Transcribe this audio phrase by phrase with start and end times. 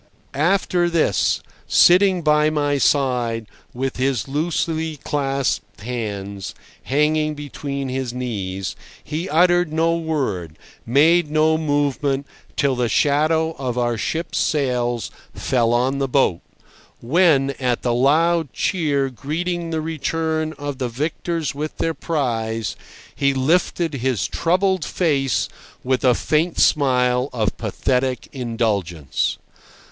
[0.33, 8.75] After this, sitting by my side with his loosely clasped hands hanging between his knees,
[9.03, 12.25] he uttered no word, made no movement
[12.55, 16.41] till the shadow of our ship's sails fell on the boat,
[16.99, 22.75] when, at the loud cheer greeting the return of the victors with their prize,
[23.13, 25.47] he lifted up his troubled face
[25.83, 29.37] with a faint smile of pathetic indulgence.